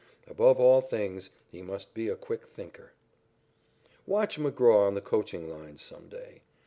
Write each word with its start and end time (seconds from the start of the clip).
Above 0.25 0.59
all 0.59 0.81
things, 0.81 1.29
he 1.51 1.61
must 1.61 1.93
be 1.93 2.09
a 2.09 2.15
quick 2.15 2.47
thinker. 2.47 2.91
Watch 4.07 4.39
McGraw 4.39 4.87
on 4.87 4.95
the 4.95 4.99
coaching 4.99 5.47
lines 5.47 5.83
some 5.83 6.09
day. 6.09 6.41